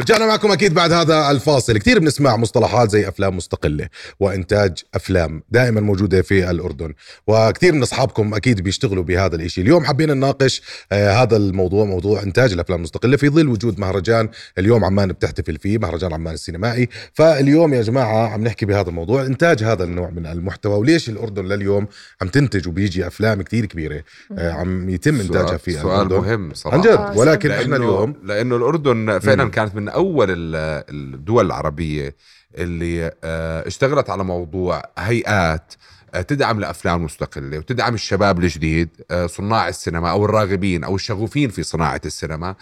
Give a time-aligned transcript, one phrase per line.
[0.00, 1.78] رجعنا معكم أكيد بعد هذا الفاصل.
[1.78, 3.88] كثير بنسمع مصطلحات زي أفلام مستقلة
[4.20, 6.94] وإنتاج أفلام دائما موجودة في الأردن
[7.26, 9.60] وكثير من أصحابكم أكيد بيشتغلوا بهذا الإشي.
[9.60, 10.62] اليوم حابين نناقش
[10.92, 14.28] آه هذا الموضوع موضوع إنتاج الأفلام المستقلة في ظل وجود مهرجان.
[14.58, 16.88] اليوم عمان بتحتفل فيه مهرجان عمان السينمائي.
[17.12, 20.78] فاليوم يا جماعة عم نحكي بهذا الموضوع إنتاج هذا النوع من المحتوى.
[20.78, 21.86] وليش الأردن لليوم
[22.22, 24.02] عم تنتج وبيجي أفلام كثير كبيرة؟
[24.38, 26.16] آه عم يتم إنتاجها في سؤال الأردن.
[26.16, 26.76] مهم صراحة.
[26.76, 29.50] عن جد ولكن لأنه إحنا اليوم لأنه الأردن فعلا.
[29.50, 30.84] كانت من أول ال-
[31.14, 32.14] الدول العربية
[32.58, 35.74] اللي آه، اشتغلت على موضوع هيئات
[36.14, 41.62] آه، تدعم الأفلام المستقلة وتدعم الشباب الجديد آه، صناع السينما أو الراغبين أو الشغوفين في
[41.62, 42.54] صناعة السينما.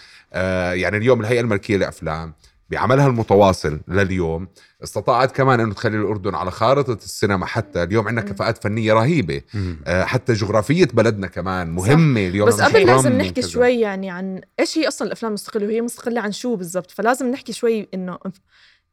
[0.73, 2.33] يعني اليوم الهيئة الملكية للافلام
[2.73, 4.49] بعملها المتواصل لليوم
[4.85, 9.43] استطاعت كمان إنه تخلي الأردن على خارطة السينما حتى اليوم عندنا كفاءات فنية رهيبة.
[9.87, 13.49] آه، حتى جغرافية بلدنا كمان مهمة اليوم بس قبل لازم نحكي وكذا.
[13.49, 17.53] شوي يعني عن إيش هي أصلا الأفلام المستقلة وهي مستقلة عن شو بالضبط فلازم نحكي
[17.53, 18.19] شوي إنه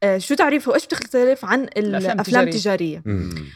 [0.03, 2.49] آه، شو تعريفها وايش بتختلف عن الأفلام التجارية.
[2.49, 3.03] التجارية.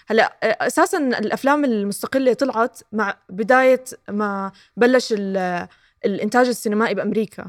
[0.08, 5.67] هلأ آه، أساسا الأفلام المستقلة طلعت مع بداية ما بلش ال-
[6.05, 7.45] الإنتاج السينمائي بأمريكا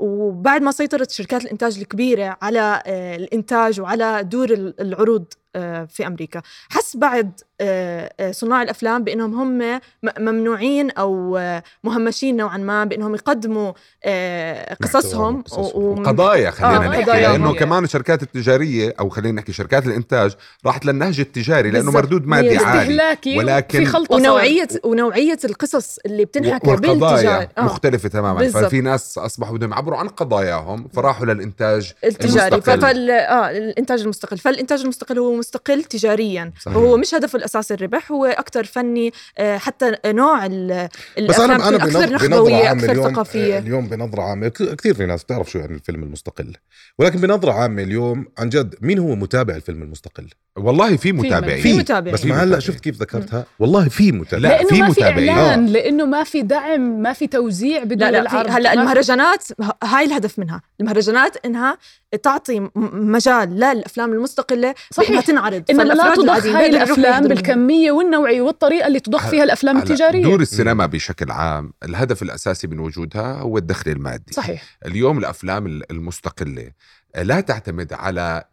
[0.00, 5.24] وبعد ما سيطرت شركات الإنتاج الكبيرة على آه، الإنتاج وعلى دور ال- العروض.
[5.24, 5.43] آه،
[5.86, 9.80] في أمريكا حس بعد آه، آه، صناع الأفلام بأنهم هم
[10.18, 13.72] ممنوعين أو آه، مهمشين نوعا ما بأنهم يقدموا
[14.04, 15.64] آه، قصصهم قصصهم.
[15.82, 17.28] و- ومن- قضايا خلينا آه، نحكي قضايا.
[17.28, 20.34] لأنه كمان الشركات التجارية أو خلينا نحكي شركات الإنتاج
[20.66, 21.90] راحت للنهج التجاري لأنه.
[21.92, 22.94] مردود مادي عالي
[23.38, 27.62] ولكن- في خلطه ونوعيه ونوعية القصص اللي بتنحكى بالتجارة والقضايا آه.
[27.62, 28.64] مختلفة تماما بالضبط.
[28.64, 32.80] ففي ناس أصبحوا بدهم يعبروا عن قضاياهم فراحوا للإنتاج التجاري المستقل.
[32.80, 36.76] فال آه الإنتاج المستقل فالإنتاج المستقل هو مستقل تجاريا صحيح.
[36.76, 41.68] وهو مش هدفه الاساسي الربح هو أكثر فني آه حتى نوع ال- بس الافلام أنا
[41.68, 45.50] أنا تكون أكثر نخبويه عامة أكثر اليوم ثقافية اليوم بنظرة عامة كثير في ناس بتعرف
[45.50, 46.52] شو يعني الفيلم المستقل
[46.98, 51.72] ولكن بنظرة عامة اليوم عن جد مين هو متابع الفيلم المستقل والله في متابعين في
[51.72, 52.14] متابعين.
[52.14, 52.60] بس ما هلأ متابعين.
[52.60, 55.28] شفت كيف ذكرتها والله في متابع لا، لأنه في ما في متابعين.
[55.28, 55.70] إعلان آه.
[55.70, 59.44] لأنه ما في دعم ما في توزيع بدون لا لا العرض هلأ المهرجانات
[59.84, 61.78] هاي الهدف منها المهرجانات إنها
[62.22, 65.08] تعطي مجال للأفلام المستقلة صحيح.
[65.34, 65.64] تنعرض.
[65.70, 70.22] إنما لا تضخ هاي الأفلام بالكمية والنوعية والطريقة اللي تضخ فيها الافلام التجارية.
[70.22, 74.32] دور السينما بشكل عام الهدف الأساسي من وجودها هو الدخل المادي.
[74.32, 74.62] صحيح.
[74.86, 76.70] اليوم الأفلام ال- المستقلة
[77.16, 78.44] لا تعتمد على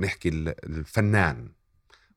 [0.00, 1.48] نحكي ال- الفنان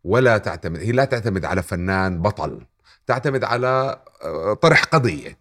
[0.03, 2.61] ولا تعتمد هي لا تعتمد على فنان بطل
[3.07, 5.40] تعتمد على آه، طرح قضية.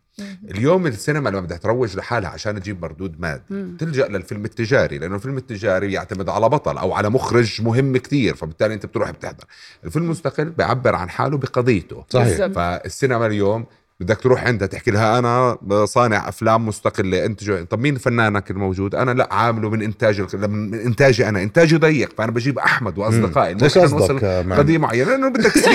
[0.50, 3.42] اليوم السينما لما بدها تروج لحالها عشان تجيب مردود مادي.
[3.78, 8.74] تلجأ للفيلم التجاري لأنه الفيلم التجاري يعتمد على بطل أو على مخرج مهم كتير فبالتالي
[8.74, 9.44] أنت بتروح بتحضر
[9.84, 12.46] الفيلم المستقل بيعبر عن حاله بقضيته صحيح.
[12.46, 13.66] فالسينما اليوم
[14.00, 19.10] بدك تروح عندها تحكي لها أنا صانع أفلام مستقلة انتج طب مين فنانك الموجود؟ أنا
[19.10, 24.24] لا عامله من إنتاج من إنتاجي أنا انتاجي ضيق فأنا بجيب أحمد وأصدقائي ليش قصدك
[24.24, 25.58] آه، قضية معينة لأنه بدك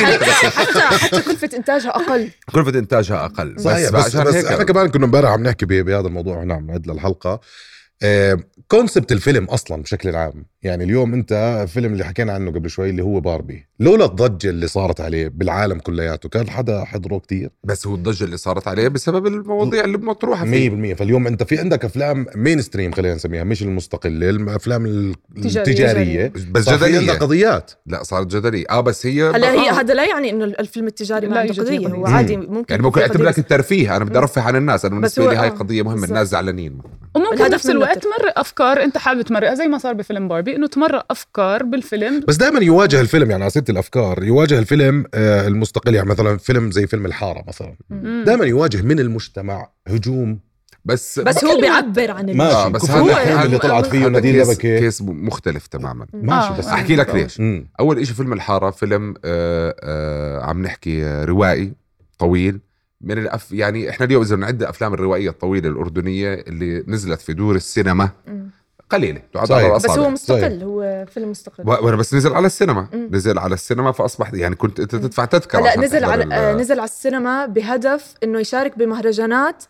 [0.44, 2.30] حتى حتى كلفة إنتاجها أقل.
[2.56, 5.86] كلفة إنتاجها أقل صحيح بس, بس, بس هيك إحنا كمان كنا امبارح عم نحكي ب-
[5.86, 7.40] بهذا الموضوع هنا عم نعد للحلقه
[8.68, 10.46] كونسبت الفيلم أصلا بشكل عام.
[10.64, 14.68] يعني اليوم أنت الفيلم اللي حكينا عنه قبل شوي اللي هو باربي لولا الضجة اللي
[14.68, 17.50] صارت عليه بالعالم كلياته كان حدا حضره كتير.
[17.64, 21.60] بس هو الضجة اللي صارت عليه بسبب المواضيع اللي مطروحة 100% فيه فاليوم أنت في
[21.60, 24.86] عندك أفلام mainstream خلينا نسميها مش المستقله الأفلام.
[25.38, 26.34] التجارية.
[26.52, 27.12] بس جدلية.
[27.12, 27.72] قضيات.
[27.86, 28.66] لا صارت جدلية.
[28.70, 29.74] آه بس هي هلا هي آه.
[29.74, 31.88] هذا لا يعني إنه الفيلم التجاري ما لا عنده قضية.
[31.88, 32.16] هو قضية.
[32.16, 32.44] عادي مم.
[32.54, 34.86] ممكن يعني ممكن في اعتبر قضية لك الترفيه أنا بدي أرفه عن الناس.
[34.86, 36.08] أنا بالنسبة لي هاي آه، قضية مهمة.
[36.08, 36.78] الناس زعلانين.
[37.16, 38.04] وممكن منه الوقت.
[38.04, 42.36] تمرق أفكار أنت حابب تمرقها زي ما صار بفيلم باربي إنه تمرق أفكار بالفيلم بس
[42.36, 46.88] دائما يواجه الفيلم يعني على سيرة الأفكار يواجه الفيلم آه، المستقل يعني مثلا فيلم زي
[46.88, 47.76] فيلم الحارة مثلا.
[48.26, 50.40] دائما يواجه من المجتمع هجوم
[50.86, 54.80] بس بس هو بيعبر عن ماشي بس هذا الحين اللي طلعت فيه نادين case, لبكي
[54.80, 56.74] case مختلف تماما ماشي آه، بس آه.
[56.74, 57.42] أحكي لك ليش.
[57.80, 61.74] أول إشي فيلم الحارة فيلم آه آه عم نحكي روائي
[62.20, 62.60] طويل
[63.02, 67.56] من الأف يعني إحنا اليوم إذا بنعد أفلام الروائية الطويلة الأردنية اللي نزلت في دور
[67.56, 68.10] السينما.
[68.90, 69.64] قليلة تعد صحيح.
[69.64, 73.10] على بس هو الاصابع مستقل هو فيلم مستقل وأنا بس نزل على السينما مم.
[73.12, 76.90] نزل على السينما فاصبح يعني كنت أنت تدفع تذكرة هلأ نزل على آه، نزل على
[76.90, 79.64] السينما بهدف إنه يشارك بمهرجانات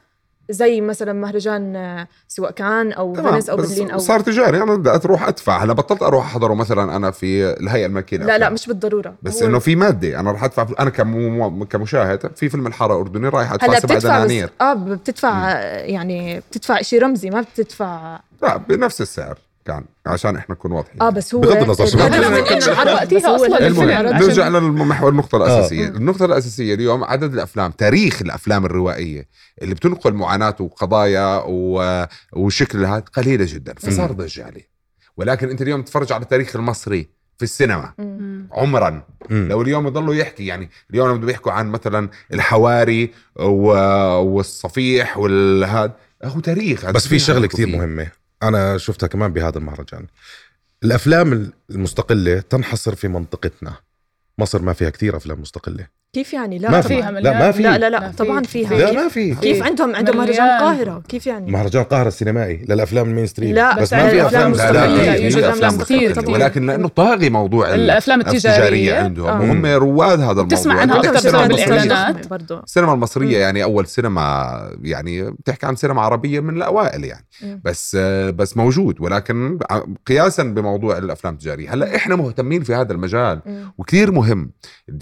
[0.50, 4.64] زي مثلا مهرجان آه، سواء كان أو فينيس أو برلين أو صار تجاري.
[4.64, 5.64] أنا بدي أروح أدفع.
[5.64, 8.50] هلا بطلت أروح أحضره مثلا أنا في الهيئة الملكيه لا لا.
[8.50, 9.16] مش بالضرورة.
[9.24, 13.54] بس إنه في مادة أنا رح أدفع أنا كم كمشاهد في فيلم الحارة أردني رايح
[13.54, 14.50] أدفع سبع بتدفع بس دنانير.
[14.62, 19.38] آه بتدفع آه، يعني بتدفع شيء رمزي ما بتدفع لا بنفس السعر.
[19.66, 21.02] كان عشان إحنا نكون واضحين.
[21.02, 22.18] آه بس هو بغض النظر شو بس وقتها
[23.68, 25.38] المهم عشان- نرجع للمحور النقطة آه.
[25.58, 25.88] الأساسية.
[25.88, 29.28] النقطة الأساسية اليوم عدد الأفلام تاريخ الأفلام الروائية
[29.62, 32.06] اللي بتنقل معاناة وقضايا و...
[32.34, 34.70] وشكل هذا قليلة جدا فصار ضجة عليه.
[35.18, 37.08] ولكن أنت اليوم تتفرج على التاريخ المصري
[37.38, 37.94] في السينما.
[38.00, 38.48] مم.
[38.52, 39.04] عمرا.
[39.30, 39.48] مم.
[39.50, 43.68] لو اليوم يضلوا يحكي يعني اليوم لما بيحكوا عن مثلا الحواري و...
[44.20, 45.92] والصفيح والهاد
[46.24, 46.86] هو تاريخ.
[46.92, 47.66] بس في شغلة فيه.
[47.78, 48.08] مهمة.
[48.44, 50.08] أنا شفتها كمان بهذا المهرجان.
[50.84, 53.76] الأفلام المستقلة تنحصر في منطقتنا.
[54.38, 55.88] مصر ما فيها كتير أفلام مستقلة.
[56.16, 56.88] كيف يعني؟ لا ما طبعاً.
[56.88, 57.40] فيها لا مليان.
[57.40, 58.70] ما في لا لا لا، لا طبعا فيها.
[58.78, 60.46] لا كيف- ما في كيف عندهم؟ عندهم مهرجان.
[60.46, 61.02] القاهرة.
[61.10, 63.56] كيف يعني؟ مهرجان القاهرة السينمائي للأفلام ال mainstream.
[63.56, 66.14] لا، بس بس ما في أفلام لا لا يوجد أفلام كتير.
[66.30, 68.96] ولكن لأنه طاغي موضوع ال- الأفلام التجارية.
[69.00, 69.42] عندهم آه.
[69.42, 70.58] وهم رواد هذا الموضوع.
[70.58, 72.28] تسمع عنها أنت أكتر السينما بسبب المصرية- الإعلانات.
[72.28, 72.60] برضو.
[72.60, 74.52] السينما المصرية يعني أول سينما
[74.82, 77.26] يعني بتحكي عن سينما عربية من الأوائل يعني.
[77.66, 77.96] بس
[78.36, 79.02] بس موجود.
[79.02, 79.60] ولكن
[80.08, 81.74] قياسا بموضوع الأفلام التجارية.
[81.74, 83.40] هلأ إحنا مهتمين في هذا المجال.
[83.78, 84.52] وكثير مهم.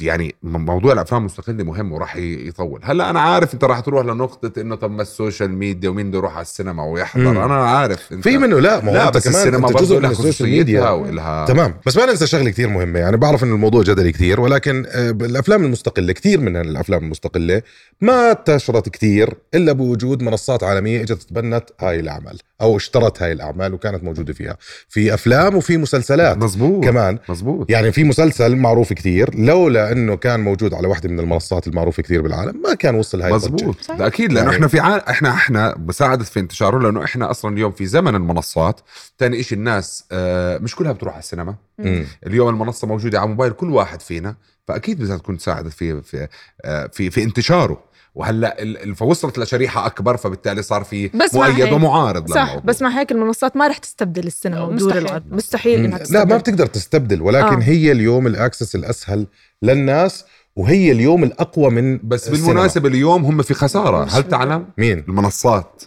[0.01, 2.79] يعني موضوع الافلام المستقله مهم وراح يطول.
[2.83, 6.33] هلأ أنا عارف أنت راح تروح لنقطة إنه طب ما السوشيال ميديا ومين بده يروح
[6.33, 7.23] على السينما ويحضر.
[7.23, 7.37] مم.
[7.37, 10.49] أنا عارف أنت في منه لا ما لا بس كمان السينما أنت جزء من السوشيال
[10.49, 10.89] ميديا.
[10.89, 11.75] ولها تمام.
[11.85, 12.99] بس ما ننسى شغلة كتير مهمة.
[12.99, 17.61] يعني بعرف ان الموضوع جدلي كتير ولكن آه، الأفلام المستقلة كتير من الأفلام المستقلة
[18.01, 23.73] ما انتشرت كتير إلا بوجود منصات عالمية إجت تبنت هاي الاعمال أو اشترت هاي الأعمال
[23.73, 24.57] وكانت موجودة فيها.
[24.89, 27.19] في أفلام وفي مسلسلات مزبوط كمان.
[27.29, 27.71] مزبوط.
[27.71, 32.21] يعني في مسلسل معروف كتير لولا إنه كان موجود على واحدة من المنصات المعروفة كتير
[32.21, 33.31] بالعالم ما كان وصل هاي.
[33.33, 33.91] مزبوط.
[33.91, 34.97] ده أكيد لأنه يعني- إحنا في ع...
[35.09, 38.79] إحنا إحنا بساعدت في انتشاره لأنه إحنا أصلا اليوم في زمن المنصات
[39.19, 41.55] ثاني إشي الناس آه مش كلها بتروح على السينما.
[41.79, 42.05] مم.
[42.27, 44.35] اليوم المنصة موجودة على موبايل كل واحد فينا
[44.67, 46.27] فأكيد بدها تكون تساعدت في في
[46.65, 47.83] آه، في في انتشاره
[48.15, 48.55] وهلأ
[48.95, 52.61] فوصلت لشريحة أكبر فبالتالي صار في بس مع مؤيد ومعارض صح للموضوع.
[52.65, 55.05] بس مع هيك المنصات ما رح تستبدل السينما ودور مستحيل.
[55.05, 57.63] العرض مستحيل إنها لا تستبدل ما بتقدر تستبدل ولكن آه.
[57.63, 59.27] هي اليوم الأكسس الأسهل
[59.61, 60.25] للناس
[60.55, 62.47] وهي اليوم الأقوى من بس السينما.
[62.47, 65.83] بالمناسبة اليوم هم في خسارة هل تعلم مين المنصات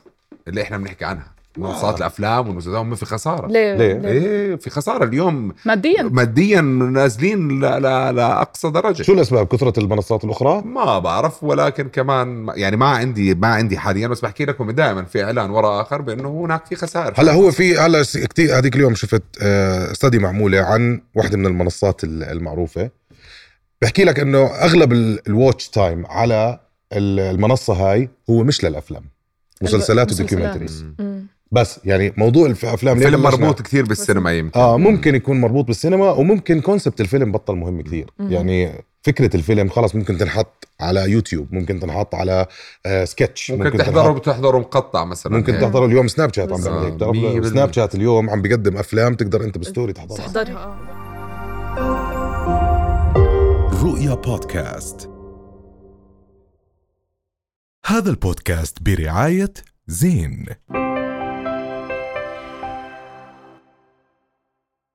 [0.48, 3.47] اللي إحنا بنحكي عنها منصات الأفلام والمسلسلات هم في خسارة.
[3.47, 5.53] ليه؟ ليه؟ إيه في خسارة اليوم.
[5.64, 6.03] ماديا.
[6.03, 9.03] ماديا نازلين ل- ل- لاقصى درجة.
[9.03, 14.08] شو الأسباب؟ كثرة المنصات الأخرى؟ ما بعرف ولكن كمان يعني ما عندي ما عندي حاليا
[14.08, 17.12] بس بحكي لكم دائما في إعلان وراء آخر بأنه هناك في خسائر.
[17.17, 22.23] هلا هو في هلا كتير هذيك اليوم شفت study معمولة عن واحدة من المنصات ال-
[22.25, 22.91] المعروفة.
[23.82, 24.93] بحكي لك إنه أغلب
[25.28, 26.61] ال watch time على
[26.93, 29.03] ال- المنصة هاي هو مش للأفلام.
[29.62, 30.12] مسلسلات.
[30.12, 30.84] و documentaries.
[31.61, 35.64] بس يعني موضوع الافلام ليه فيلم بلشنا- مربوط كثير بالسينما يمكن آه ممكن يكون مربوط
[35.67, 38.32] بالسينما وممكن concept الفيلم بطل مهم كثير مم.
[38.32, 38.73] يعني
[39.03, 42.47] فكرة الفيلم خلص ممكن تنحط على يوتيوب ممكن تنحط على
[42.87, 45.62] آه سكتش ممكن, تحضره بتحضره مقطع مثلا ممكن هيك.
[45.62, 47.12] تحضره اليوم سناب شات عم.
[47.12, 47.49] بيعمل.
[47.50, 50.79] سناب شات اليوم عم بيقدم أفلام تقدر أنت بستوري تحضرها تحضرها
[51.79, 55.11] آه رؤيا بودكاست
[57.87, 59.53] هذا البودكاست برعاية
[59.87, 60.47] زين